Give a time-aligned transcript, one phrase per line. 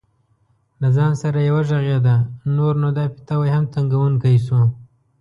[0.81, 2.15] له ځان سره یې وغږېده:
[2.55, 4.61] نور نو دا پیتاوی هم تنګوونکی شو.